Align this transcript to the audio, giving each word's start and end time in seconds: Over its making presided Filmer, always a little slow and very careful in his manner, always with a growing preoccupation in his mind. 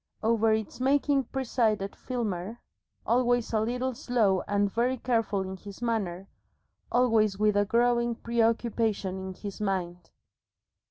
Over 0.23 0.51
its 0.51 0.79
making 0.79 1.25
presided 1.25 1.95
Filmer, 1.95 2.59
always 3.05 3.53
a 3.53 3.59
little 3.59 3.93
slow 3.93 4.41
and 4.47 4.67
very 4.73 4.97
careful 4.97 5.41
in 5.41 5.57
his 5.57 5.79
manner, 5.79 6.27
always 6.91 7.37
with 7.37 7.55
a 7.55 7.65
growing 7.65 8.15
preoccupation 8.15 9.19
in 9.27 9.33
his 9.35 9.61
mind. 9.61 10.09